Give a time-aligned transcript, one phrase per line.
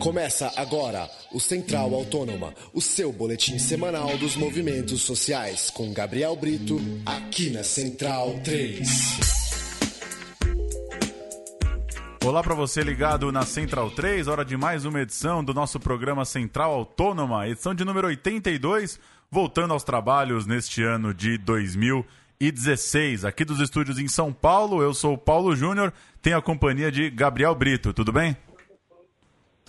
[0.00, 6.80] Começa agora o Central Autônoma, o seu boletim semanal dos movimentos sociais, com Gabriel Brito,
[7.04, 9.20] aqui na Central 3.
[12.24, 16.24] Olá para você ligado na Central 3, hora de mais uma edição do nosso programa
[16.24, 18.98] Central Autônoma, edição de número 82,
[19.30, 23.26] voltando aos trabalhos neste ano de 2016.
[23.26, 25.92] Aqui dos estúdios em São Paulo, eu sou o Paulo Júnior,
[26.22, 28.34] tenho a companhia de Gabriel Brito, tudo bem?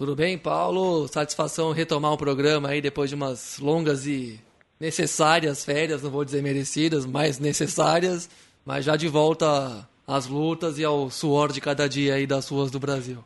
[0.02, 1.08] Tudo bem, Paulo?
[1.08, 4.42] Satisfação retomar o programa aí depois de umas longas e
[4.80, 8.28] necessárias férias, não vou dizer merecidas, mas necessárias,
[8.66, 12.72] mas já de volta às lutas e ao suor de cada dia aí das ruas
[12.72, 13.24] do Brasil.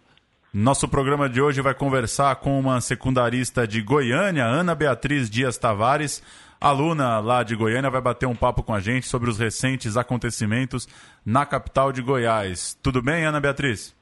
[0.53, 6.21] Nosso programa de hoje vai conversar com uma secundarista de Goiânia, Ana Beatriz Dias Tavares.
[6.59, 10.89] Aluna lá de Goiânia vai bater um papo com a gente sobre os recentes acontecimentos
[11.25, 12.77] na capital de Goiás.
[12.83, 13.95] Tudo bem, Ana Beatriz?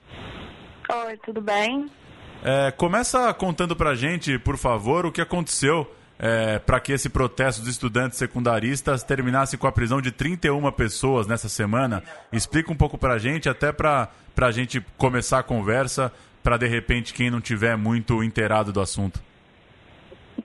[0.90, 1.88] Oi, tudo bem?
[2.44, 5.90] É, começa contando pra gente, por favor, o que aconteceu
[6.20, 11.26] é, para que esse protesto dos estudantes secundaristas terminasse com a prisão de 31 pessoas
[11.26, 12.04] nessa semana.
[12.34, 16.12] Explica um pouco pra gente, até pra, pra gente começar a conversa,
[16.44, 19.22] para de repente quem não tiver muito inteirado do assunto.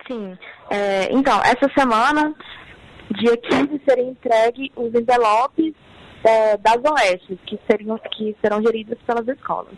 [0.07, 0.39] Sim.
[0.71, 2.33] É, então, essa semana,
[3.11, 5.75] dia 15, serão entregues os envelopes
[6.23, 9.75] é, das OS, que, seriam, que serão geridas pelas escolas.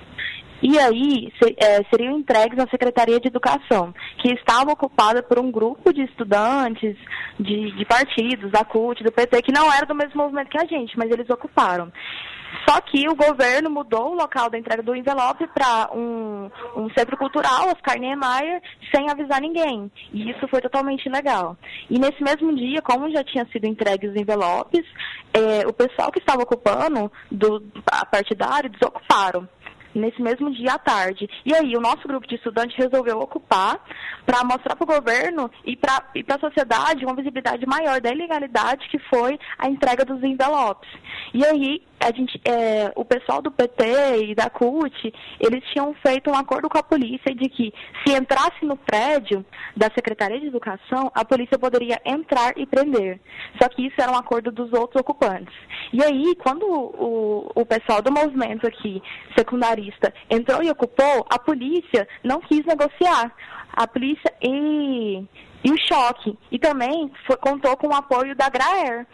[0.62, 5.92] E aí é, seriam entregues à Secretaria de Educação, que estava ocupada por um grupo
[5.92, 6.96] de estudantes
[7.38, 10.66] de, de partidos, da CUT, do PT, que não era do mesmo movimento que a
[10.66, 11.90] gente, mas eles ocuparam.
[12.68, 17.16] Só que o governo mudou o local da entrega do envelope para um, um, centro
[17.16, 18.60] cultural, Oscar Niemeyer,
[18.94, 19.90] sem avisar ninguém.
[20.12, 21.56] E isso foi totalmente ilegal.
[21.88, 24.84] E nesse mesmo dia, como já tinham sido entregues os envelopes,
[25.32, 29.48] é, o pessoal que estava ocupando do, a partidário desocuparam
[29.94, 31.28] nesse mesmo dia à tarde.
[31.44, 33.84] E aí, o nosso grupo de estudantes resolveu ocupar
[34.24, 38.88] para mostrar para o governo e para e a sociedade uma visibilidade maior da ilegalidade
[38.88, 40.90] que foi a entrega dos envelopes.
[41.34, 46.30] E aí, a gente, é, o pessoal do PT e da CUT, eles tinham feito
[46.30, 47.72] um acordo com a polícia de que
[48.04, 49.44] se entrasse no prédio
[49.76, 53.20] da Secretaria de Educação, a polícia poderia entrar e prender.
[53.60, 55.54] Só que isso era um acordo dos outros ocupantes.
[55.92, 59.02] E aí, quando o, o pessoal do movimento aqui,
[59.36, 63.32] secundarista, entrou e ocupou, a polícia não quis negociar.
[63.72, 65.24] A polícia e,
[65.62, 66.36] e o choque.
[66.50, 69.06] E também foi, contou com o apoio da GRAER,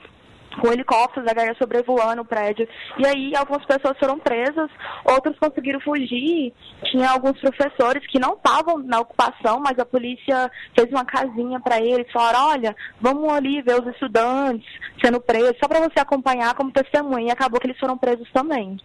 [0.60, 2.68] com helicópteros da galera sobrevoando o prédio.
[2.98, 4.70] E aí algumas pessoas foram presas,
[5.04, 6.52] outros conseguiram fugir.
[6.84, 11.80] Tinha alguns professores que não estavam na ocupação, mas a polícia fez uma casinha para
[11.80, 14.68] eles, falaram, olha, vamos ali ver os estudantes
[15.02, 17.28] sendo presos, só para você acompanhar como testemunha.
[17.28, 18.78] E acabou que eles foram presos também.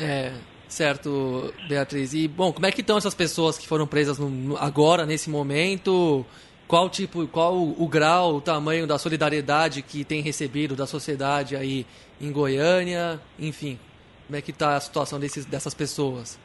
[0.00, 0.32] É,
[0.68, 2.14] certo, Beatriz.
[2.14, 6.24] E, bom, como é que estão essas pessoas que foram presas no, agora, nesse momento?
[6.68, 11.86] Qual tipo, qual o grau, o tamanho da solidariedade que tem recebido da sociedade aí
[12.20, 13.78] em Goiânia, enfim,
[14.26, 16.38] como é que está a situação desses, dessas pessoas?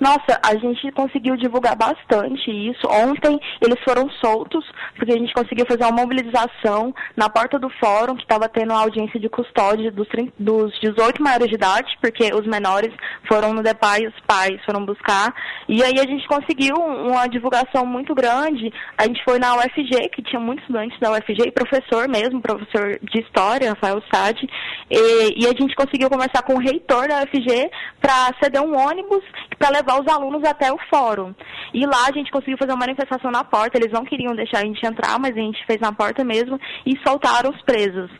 [0.00, 2.88] Nossa, a gente conseguiu divulgar bastante isso.
[2.88, 4.64] Ontem eles foram soltos,
[4.96, 9.20] porque a gente conseguiu fazer uma mobilização na porta do fórum, que estava tendo audiência
[9.20, 12.94] de custódia dos, dos 18 maiores de idade, porque os menores
[13.28, 15.34] foram no DEPAI os pais foram buscar.
[15.68, 18.72] E aí a gente conseguiu uma divulgação muito grande.
[18.96, 22.98] A gente foi na UFG, que tinha muitos estudantes da UFG, e professor mesmo, professor
[23.02, 24.48] de História, Rafael Sade.
[24.90, 29.22] E, e a gente conseguiu conversar com o reitor da UFG para ceder um ônibus
[29.60, 31.34] para levar os alunos até o fórum.
[31.74, 34.64] E lá a gente conseguiu fazer uma manifestação na porta, eles não queriam deixar a
[34.64, 38.10] gente entrar, mas a gente fez na porta mesmo e soltaram os presos.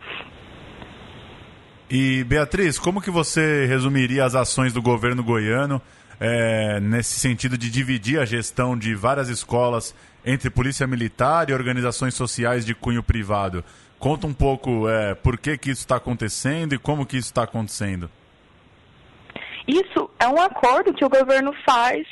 [1.89, 5.81] E Beatriz, como que você resumiria as ações do governo goiano
[6.21, 12.15] é, nesse sentido de dividir a gestão de várias escolas entre polícia militar e organizações
[12.15, 13.65] sociais de cunho privado?
[13.99, 17.45] Conta um pouco é, por que, que isso está acontecendo e como que isso está
[17.45, 18.11] acontecendo.
[19.67, 22.07] Isso é um acordo que o governo faz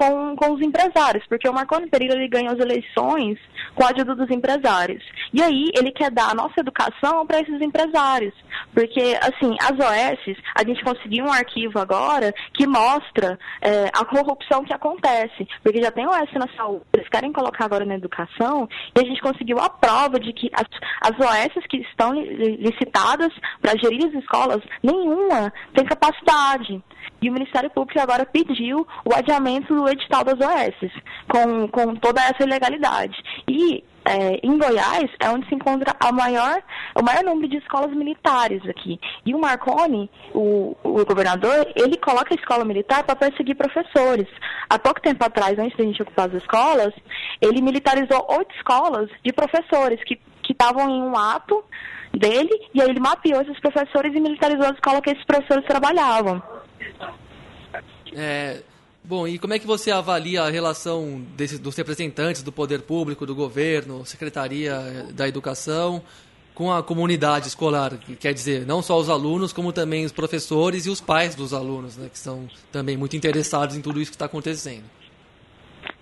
[0.00, 3.38] com, com os empresários, porque o Marconi Pereira ele ganhou as eleições
[3.74, 5.04] com a ajuda dos empresários.
[5.30, 8.32] E aí ele quer dar a nossa educação para esses empresários.
[8.72, 14.64] Porque, assim, as OS, a gente conseguiu um arquivo agora que mostra é, a corrupção
[14.64, 15.46] que acontece.
[15.62, 18.66] Porque já tem OS na saúde, eles querem colocar agora na educação,
[18.96, 20.66] e a gente conseguiu a prova de que as,
[21.02, 26.82] as OS que estão licitadas para gerir as escolas, nenhuma tem capacidade.
[27.22, 30.90] E o Ministério Público agora pediu o adiamento do edital das OS,
[31.28, 33.16] com, com toda essa ilegalidade.
[33.48, 36.62] E é, em Goiás é onde se encontra a maior,
[36.94, 38.98] o maior número de escolas militares aqui.
[39.24, 44.26] E o Marconi, o, o governador, ele coloca a escola militar para perseguir professores.
[44.68, 46.94] Há pouco tempo atrás, antes da gente ocupar as escolas,
[47.40, 51.62] ele militarizou oito escolas de professores que estavam em um ato
[52.12, 56.42] dele, e aí ele mapeou esses professores e militarizou a escola que esses professores trabalhavam.
[58.12, 58.62] É,
[59.10, 63.26] Bom, e como é que você avalia a relação desse, dos representantes do poder público,
[63.26, 66.00] do governo, Secretaria da Educação,
[66.54, 67.98] com a comunidade escolar?
[68.20, 71.96] Quer dizer, não só os alunos, como também os professores e os pais dos alunos,
[71.96, 74.84] né, que são também muito interessados em tudo isso que está acontecendo.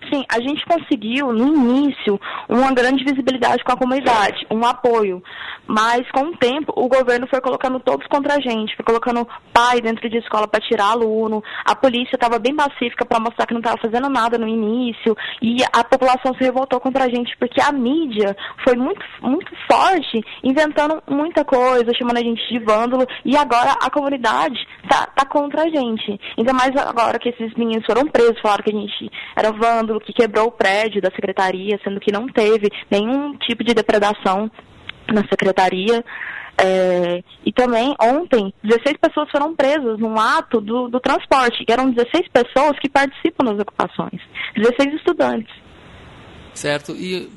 [0.07, 5.21] Sim, a gente conseguiu, no início, uma grande visibilidade com a comunidade, um apoio.
[5.67, 9.81] Mas, com o tempo, o governo foi colocando todos contra a gente, foi colocando pai
[9.81, 13.59] dentro de escola para tirar aluno, a polícia estava bem pacífica para mostrar que não
[13.59, 17.71] estava fazendo nada no início, e a população se revoltou contra a gente, porque a
[17.71, 23.73] mídia foi muito, muito forte, inventando muita coisa, chamando a gente de vândalo, e agora
[23.81, 26.19] a comunidade está tá contra a gente.
[26.37, 30.13] Ainda mais agora que esses meninos foram presos, falaram que a gente era vândalo, que
[30.13, 34.49] quebrou o prédio da secretaria, sendo que não teve nenhum tipo de depredação
[35.11, 36.03] na secretaria.
[36.61, 42.27] É, e também, ontem, 16 pessoas foram presas num ato do, do transporte, eram 16
[42.27, 44.21] pessoas que participam das ocupações,
[44.57, 45.53] 16 estudantes.
[46.53, 47.29] Certo, e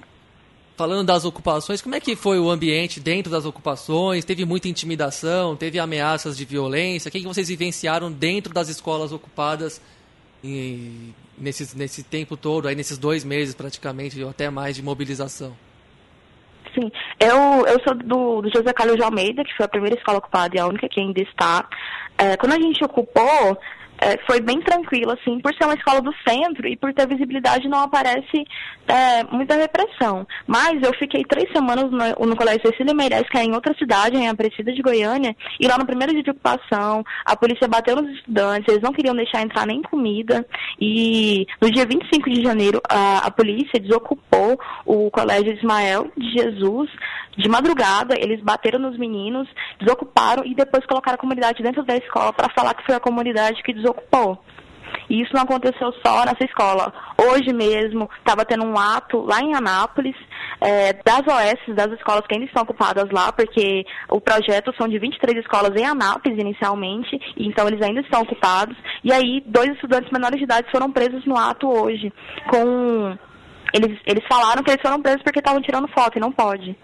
[0.77, 4.25] falando das ocupações, como é que foi o ambiente dentro das ocupações?
[4.25, 7.09] Teve muita intimidação, teve ameaças de violência?
[7.09, 9.81] O que, que vocês vivenciaram dentro das escolas ocupadas
[10.43, 15.57] e nesse, nesse tempo todo, aí nesses dois meses praticamente, ou até mais de mobilização?
[16.75, 16.91] Sim,
[17.21, 20.57] eu, eu sou do, do José Carlos de Almeida, que foi a primeira escola ocupada
[20.57, 21.69] e a única que ainda está.
[22.17, 23.59] É, quando a gente ocupou,
[24.03, 27.69] é, foi bem tranquilo, assim, por ser uma escola do centro e por ter visibilidade
[27.69, 28.45] não aparece
[28.89, 30.27] é, muita repressão.
[30.45, 34.17] Mas eu fiquei três semanas no, no Colégio Cecília Meirelles, que é em outra cidade,
[34.17, 38.11] em Aparecida de Goiânia, e lá no primeiro dia de ocupação, a polícia bateu nos
[38.17, 40.45] estudantes, eles não queriam deixar entrar nem comida,
[40.81, 46.91] e no dia 25 de janeiro, a, a polícia desocupou o Colégio Ismael de Jesus,
[47.37, 49.49] de madrugada, eles bateram nos meninos,
[49.81, 53.63] desocuparam e depois colocaram a comunidade dentro da escola para falar que foi a comunidade
[53.63, 53.92] que desocupou.
[55.09, 56.93] E isso não aconteceu só nessa escola.
[57.19, 60.17] Hoje mesmo estava tendo um ato lá em Anápolis,
[60.61, 64.99] é, das OS, das escolas que ainda estão ocupadas lá, porque o projeto são de
[64.99, 68.77] 23 escolas em Anápolis inicialmente, então eles ainda estão ocupados.
[69.05, 72.13] E aí, dois estudantes menores de idade foram presos no ato hoje.
[72.49, 73.17] Com
[73.75, 76.77] eles, eles falaram que eles foram presos porque estavam tirando foto e não pode.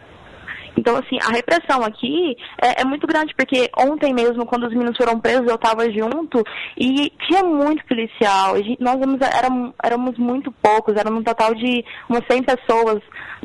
[0.77, 4.97] Então, assim, a repressão aqui é, é, muito grande, porque ontem mesmo, quando os meninos
[4.97, 6.43] foram presos, eu estava junto
[6.77, 8.55] e tinha muito policial.
[8.79, 8.97] Nós
[9.35, 13.03] éramos, éramos muito poucos, era um total de umas 100 pessoas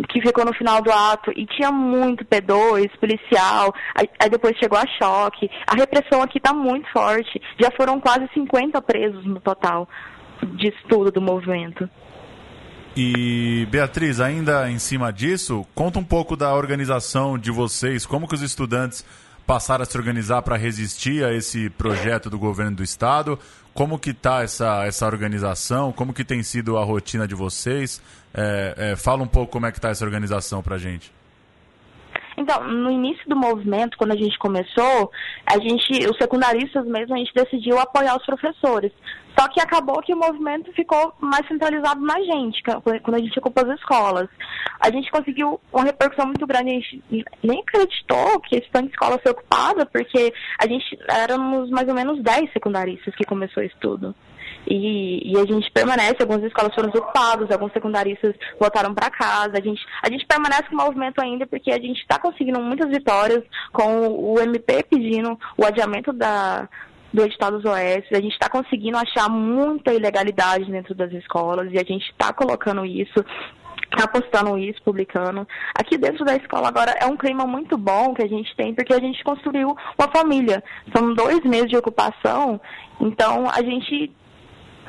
[0.09, 4.77] que ficou no final do ato e tinha muito P2, policial, aí, aí depois chegou
[4.77, 5.49] a choque.
[5.67, 9.87] A repressão aqui está muito forte, já foram quase 50 presos no total
[10.55, 11.89] de estudo do movimento.
[12.95, 18.35] E Beatriz, ainda em cima disso, conta um pouco da organização de vocês, como que
[18.35, 19.03] os estudantes
[19.47, 23.37] passaram a se organizar para resistir a esse projeto do governo do estado,
[23.73, 27.99] como que está essa, essa organização, como que tem sido a rotina de vocês,
[28.31, 31.11] é, é, fala um pouco como é que está essa organização para a gente.
[32.43, 35.09] Então, no início do movimento, quando a gente começou,
[35.45, 38.91] a gente, os secundaristas mesmo, a gente decidiu apoiar os professores.
[39.39, 43.65] Só que acabou que o movimento ficou mais centralizado na gente, quando a gente ocupou
[43.65, 44.27] as escolas.
[44.79, 47.03] A gente conseguiu uma repercussão muito grande, a gente
[47.41, 51.95] nem acreditou que esse tanto de escola foi ocupada, porque a gente éramos mais ou
[51.95, 54.13] menos 10 secundaristas que começou isso tudo.
[54.67, 59.57] E, e, a gente permanece, algumas escolas foram ocupadas, alguns secundaristas voltaram para casa.
[59.57, 62.89] A gente, a gente permanece com o movimento ainda porque a gente está conseguindo muitas
[62.89, 66.69] vitórias com o MP pedindo o adiamento da,
[67.11, 68.05] do edital dos OS.
[68.11, 72.85] A gente está conseguindo achar muita ilegalidade dentro das escolas e a gente está colocando
[72.85, 73.23] isso
[73.93, 75.47] está postando isso, publicando.
[75.75, 78.93] Aqui dentro da escola agora é um clima muito bom que a gente tem, porque
[78.93, 80.63] a gente construiu uma família.
[80.95, 82.59] São dois meses de ocupação,
[82.99, 84.11] então a gente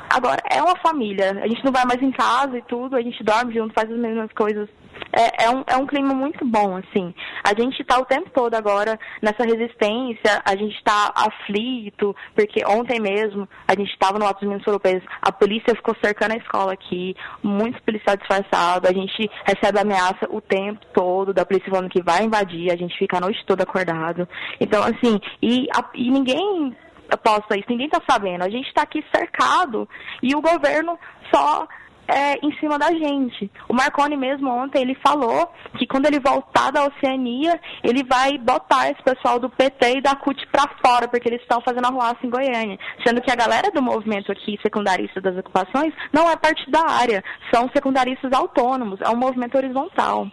[0.09, 1.31] Agora, é uma família.
[1.41, 3.97] A gente não vai mais em casa e tudo, a gente dorme junto, faz as
[3.97, 4.69] mesmas coisas.
[5.11, 7.13] É, é, um, é um clima muito bom, assim.
[7.43, 12.99] A gente está o tempo todo agora nessa resistência, a gente está aflito, porque ontem
[12.99, 16.73] mesmo a gente estava no Alto dos Minas Europeus, a polícia ficou cercando a escola
[16.73, 22.01] aqui, muitos policiais disfarçados, a gente recebe ameaça o tempo todo da polícia falando que
[22.01, 24.27] vai invadir, a gente fica a noite toda acordado.
[24.59, 26.75] Então, assim, e, a, e ninguém
[27.23, 28.43] posta isso, ninguém está sabendo.
[28.43, 29.87] A gente está aqui cercado
[30.21, 30.97] e o governo
[31.33, 31.67] só
[32.07, 33.49] é, em cima da gente.
[33.67, 38.89] O Marconi mesmo ontem ele falou que quando ele voltar da Oceania, ele vai botar
[38.89, 42.29] esse pessoal do PT e da CUT para fora, porque eles estão fazendo arruaça em
[42.29, 42.77] Goiânia.
[43.05, 48.31] Sendo que a galera do movimento aqui, secundarista das ocupações, não é partidária, são secundaristas
[48.31, 50.27] autônomos, é um movimento horizontal.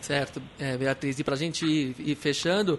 [0.00, 2.78] Certo, é, Beatriz, e para a gente ir, ir fechando,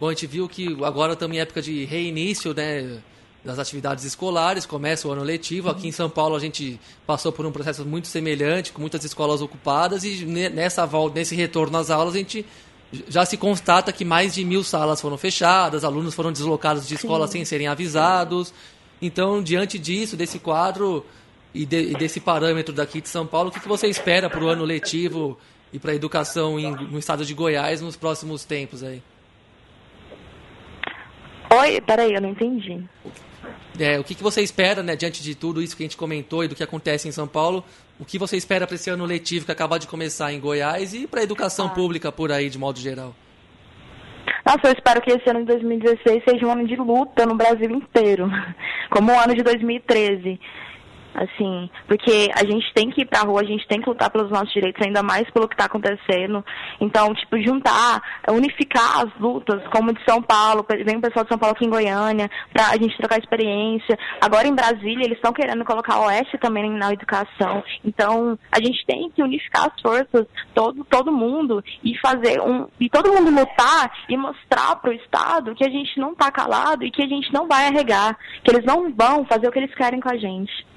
[0.00, 3.00] bom, a gente viu que agora estamos em época de reinício, né?
[3.44, 5.70] das atividades escolares, começa o ano letivo.
[5.70, 9.40] Aqui em São Paulo a gente passou por um processo muito semelhante, com muitas escolas
[9.40, 12.44] ocupadas, e nessa volta, nesse retorno às aulas, a gente
[13.08, 17.26] já se constata que mais de mil salas foram fechadas, alunos foram deslocados de escola
[17.26, 17.32] Sim.
[17.34, 18.52] sem serem avisados.
[19.00, 21.04] Então, diante disso, desse quadro
[21.54, 24.42] e, de, e, desse parâmetro daqui de São Paulo, o que, que você espera para
[24.42, 25.38] o ano letivo
[25.72, 29.02] e para a educação em, no estado de Goiás nos próximos tempos aí?
[31.50, 32.82] Oi, peraí, eu não entendi.
[33.78, 36.44] É, o que, que você espera, né, diante de tudo isso que a gente comentou
[36.44, 37.64] e do que acontece em São Paulo?
[37.98, 41.06] O que você espera para esse ano letivo que acaba de começar em Goiás e
[41.06, 41.70] para a educação ah.
[41.70, 43.14] pública por aí, de modo geral?
[44.44, 47.70] Nossa, eu espero que esse ano de 2016 seja um ano de luta no Brasil
[47.70, 48.30] inteiro,
[48.90, 50.40] como o ano de 2013
[51.14, 54.30] assim, porque a gente tem que ir pra rua, a gente tem que lutar pelos
[54.30, 56.44] nossos direitos, ainda mais pelo que está acontecendo.
[56.80, 61.38] Então, tipo, juntar, unificar as lutas, como de São Paulo, vem o pessoal de São
[61.38, 63.98] Paulo aqui em Goiânia, pra a gente trocar experiência.
[64.20, 67.62] Agora em Brasília, eles estão querendo colocar a Oeste também na educação.
[67.84, 72.68] Então, a gente tem que unificar as forças, todo, todo mundo, e fazer um.
[72.78, 76.90] E todo mundo lutar e mostrar pro Estado que a gente não tá calado e
[76.90, 80.00] que a gente não vai arregar, que eles não vão fazer o que eles querem
[80.00, 80.67] com a gente.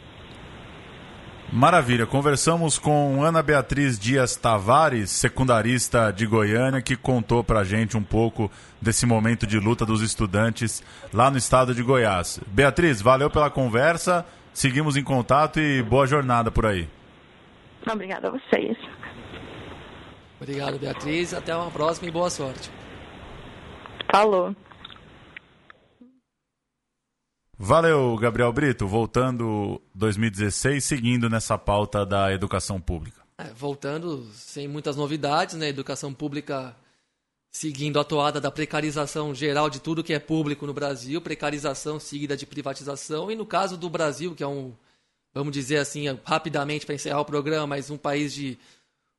[1.51, 2.05] Maravilha.
[2.05, 8.49] Conversamos com Ana Beatriz Dias Tavares, secundarista de Goiânia, que contou pra gente um pouco
[8.81, 10.81] desse momento de luta dos estudantes
[11.13, 12.39] lá no estado de Goiás.
[12.47, 14.25] Beatriz, valeu pela conversa.
[14.53, 16.87] Seguimos em contato e boa jornada por aí.
[17.85, 18.77] Obrigada a vocês.
[20.39, 21.33] Obrigado, Beatriz.
[21.33, 22.71] Até uma próxima e boa sorte.
[24.09, 24.55] Falou.
[27.63, 28.87] Valeu, Gabriel Brito.
[28.87, 33.21] Voltando 2016, seguindo nessa pauta da educação pública.
[33.37, 35.69] É, voltando sem muitas novidades, né?
[35.69, 36.75] Educação pública
[37.51, 42.35] seguindo a toada da precarização geral de tudo que é público no Brasil, precarização seguida
[42.35, 43.29] de privatização.
[43.29, 44.73] E no caso do Brasil, que é um,
[45.31, 48.57] vamos dizer assim, rapidamente para encerrar o programa, mas um país de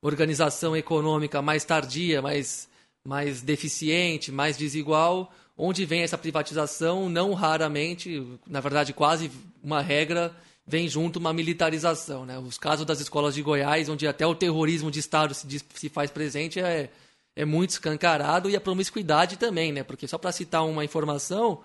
[0.01, 2.67] organização econômica mais tardia, mais,
[3.07, 9.31] mais deficiente, mais desigual onde vem essa privatização, não raramente, na verdade quase
[9.63, 12.25] uma regra, vem junto uma militarização.
[12.25, 12.37] Né?
[12.39, 16.09] Os casos das escolas de Goiás, onde até o terrorismo de Estado se, se faz
[16.09, 16.89] presente, é,
[17.35, 19.83] é muito escancarado e a promiscuidade também, né?
[19.83, 21.61] porque só para citar uma informação,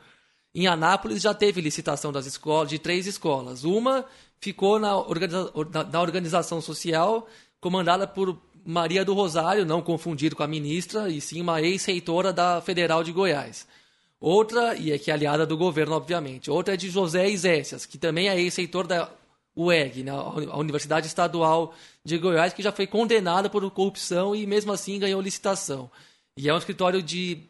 [0.54, 3.64] em Anápolis já teve licitação das escolas, de três escolas.
[3.64, 4.04] Uma
[4.40, 5.52] ficou na, organiza,
[5.90, 7.26] na organização social
[7.60, 12.60] comandada por Maria do Rosário, não confundir com a ministra, e sim uma ex-reitora da
[12.60, 13.66] Federal de Goiás.
[14.20, 16.50] Outra, e é que é aliada do governo, obviamente.
[16.50, 19.10] Outra é de José Isécias, que também é ex-reitor da
[19.56, 24.72] UEG, né, a Universidade Estadual de Goiás, que já foi condenada por corrupção e mesmo
[24.72, 25.90] assim ganhou licitação.
[26.36, 27.42] E é um escritório de.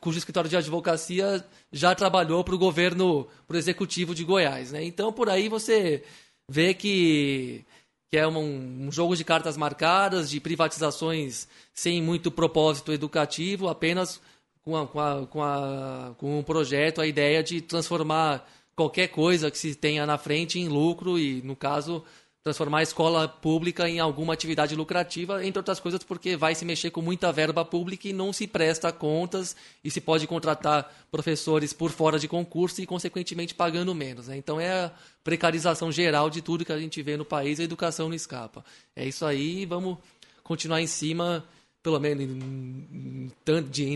[0.00, 4.72] cujo escritório de advocacia já trabalhou para o governo, para o executivo de Goiás.
[4.72, 4.84] Né?
[4.84, 6.02] Então, por aí você
[6.50, 7.64] vê que,
[8.10, 14.20] que é um, um jogo de cartas marcadas, de privatizações sem muito propósito educativo, apenas
[14.64, 19.50] com, a, com, a, com, a, com um projeto, a ideia de transformar qualquer coisa
[19.50, 22.02] que se tenha na frente em lucro e, no caso,
[22.42, 26.90] transformar a escola pública em alguma atividade lucrativa, entre outras coisas porque vai se mexer
[26.90, 31.90] com muita verba pública e não se presta contas e se pode contratar professores por
[31.90, 34.28] fora de concurso e, consequentemente, pagando menos.
[34.28, 34.36] Né?
[34.36, 34.92] Então é a
[35.22, 38.64] precarização geral de tudo que a gente vê no país, a educação não escapa.
[38.94, 39.96] É isso aí, vamos
[40.42, 41.44] continuar em cima
[41.84, 42.26] pelo menos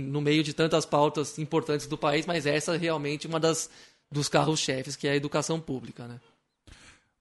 [0.02, 3.71] no meio de tantas pautas importantes do país, mas essa é realmente uma das
[4.11, 6.21] dos carros-chefes, que é a educação pública, né?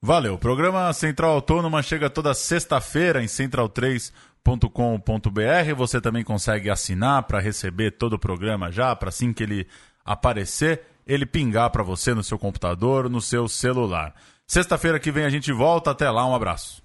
[0.01, 0.35] Valeu.
[0.35, 5.75] O programa Central Autônoma chega toda sexta-feira em central3.com.br.
[5.75, 9.67] Você também consegue assinar para receber todo o programa já, para assim que ele
[10.05, 14.15] aparecer, ele pingar para você no seu computador, no seu celular.
[14.45, 15.91] Sexta-feira que vem a gente volta.
[15.91, 16.81] Até lá, um abraço.